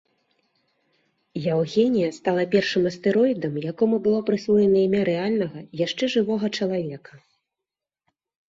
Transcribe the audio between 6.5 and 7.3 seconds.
чалавека.